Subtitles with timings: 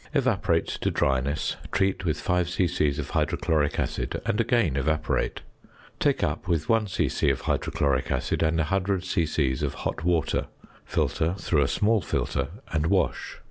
[0.15, 2.89] Evaporate to dryness, treat with 5 c.c.
[2.97, 5.41] of hydrochloric acid, and again evaporate;
[5.99, 7.29] take up with 1 c.c.
[7.29, 9.51] of hydrochloric acid and 100 c.c.
[9.63, 10.47] of hot water,
[10.85, 13.37] filter through a small filter, and wash.